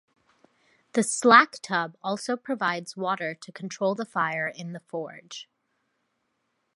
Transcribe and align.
The 0.93 1.03
slack 1.03 1.59
tub 1.61 1.95
also 2.01 2.35
provides 2.35 2.97
water 2.97 3.35
to 3.35 3.51
control 3.51 3.93
the 3.93 4.03
fire 4.03 4.47
in 4.47 4.73
the 4.73 4.79
forge. 4.79 5.47